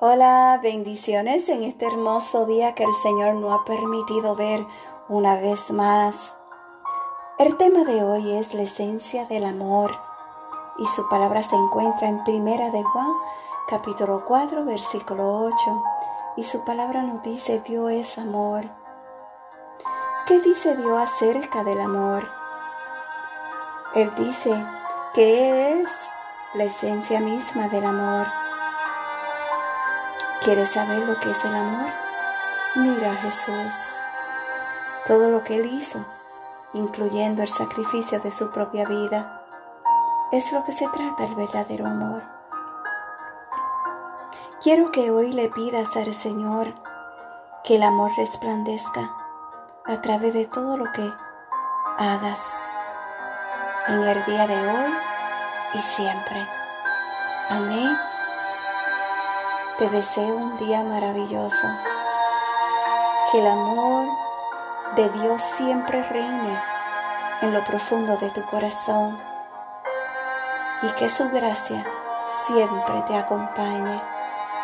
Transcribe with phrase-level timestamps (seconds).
[0.00, 4.66] Hola, bendiciones en este hermoso día que el Señor nos ha permitido ver
[5.08, 6.36] una vez más.
[7.38, 9.96] El tema de hoy es la esencia del amor
[10.78, 13.12] y su palabra se encuentra en Primera de Juan,
[13.68, 15.54] capítulo 4, versículo 8,
[16.38, 18.64] y su palabra nos dice Dios es amor.
[20.26, 22.24] ¿Qué dice Dios acerca del amor?
[23.94, 24.50] Él dice
[25.14, 25.88] que es
[26.54, 28.26] la esencia misma del amor
[30.44, 31.90] ¿Quieres saber lo que es el amor?
[32.74, 33.74] Mira a Jesús.
[35.06, 36.04] Todo lo que Él hizo,
[36.74, 39.42] incluyendo el sacrificio de su propia vida,
[40.32, 42.22] es lo que se trata el verdadero amor.
[44.62, 46.74] Quiero que hoy le pidas al Señor
[47.64, 49.12] que el amor resplandezca
[49.86, 51.10] a través de todo lo que
[51.96, 52.40] hagas
[53.88, 54.92] en el día de hoy
[55.72, 56.46] y siempre.
[57.48, 58.13] Amén.
[59.78, 61.66] Te deseo un día maravilloso.
[63.32, 64.06] Que el amor
[64.94, 66.62] de Dios siempre reine
[67.42, 69.18] en lo profundo de tu corazón
[70.82, 71.84] y que su gracia
[72.46, 74.00] siempre te acompañe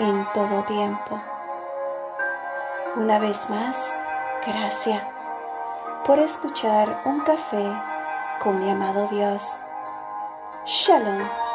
[0.00, 1.18] en todo tiempo.
[2.96, 3.96] Una vez más,
[4.46, 5.02] gracias
[6.04, 7.64] por escuchar un café
[8.42, 9.42] con mi amado Dios.
[10.66, 11.47] Shalom.